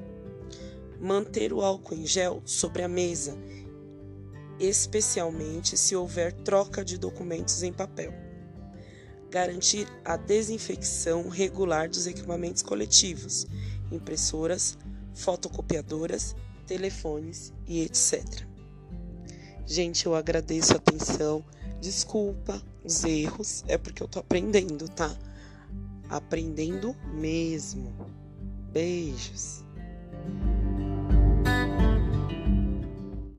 Manter 1.00 1.52
o 1.52 1.62
álcool 1.62 1.94
em 1.94 2.06
gel 2.06 2.42
sobre 2.44 2.82
a 2.82 2.88
mesa, 2.88 3.36
especialmente 4.58 5.76
se 5.76 5.94
houver 5.94 6.32
troca 6.32 6.84
de 6.84 6.98
documentos 6.98 7.62
em 7.62 7.72
papel. 7.72 8.12
Garantir 9.30 9.88
a 10.04 10.16
desinfecção 10.16 11.28
regular 11.28 11.88
dos 11.88 12.06
equipamentos 12.06 12.62
coletivos, 12.62 13.46
impressoras, 13.90 14.78
fotocopiadoras, 15.12 16.36
telefones 16.66 17.52
e 17.66 17.82
etc. 17.82 18.53
Gente, 19.66 20.06
eu 20.06 20.14
agradeço 20.14 20.72
a 20.74 20.76
atenção. 20.76 21.44
Desculpa 21.80 22.62
os 22.84 23.04
erros, 23.04 23.64
é 23.66 23.78
porque 23.78 24.02
eu 24.02 24.08
tô 24.08 24.18
aprendendo, 24.18 24.88
tá? 24.88 25.14
Aprendendo 26.08 26.94
mesmo. 27.14 27.92
Beijos. 28.72 29.64